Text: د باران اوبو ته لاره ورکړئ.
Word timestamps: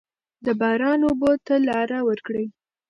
د 0.45 0.47
باران 0.59 0.99
اوبو 1.07 1.31
ته 1.45 1.55
لاره 1.67 1.99
ورکړئ. 2.09 2.45